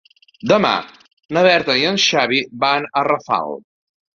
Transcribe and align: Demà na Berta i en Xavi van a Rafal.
Demà 0.51 0.71
na 1.37 1.45
Berta 1.47 1.75
i 1.81 1.85
en 1.91 2.01
Xavi 2.07 2.41
van 2.65 2.89
a 3.03 3.05
Rafal. 3.11 3.57